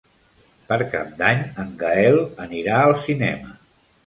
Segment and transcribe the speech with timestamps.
[0.71, 3.55] Per Cap d'Any en Gaël anirà al cinema.